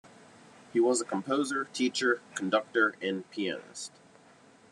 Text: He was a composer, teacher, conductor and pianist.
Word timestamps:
He 0.73 0.79
was 0.79 0.99
a 0.99 1.05
composer, 1.05 1.65
teacher, 1.73 2.23
conductor 2.33 2.95
and 3.03 3.29
pianist. 3.29 3.91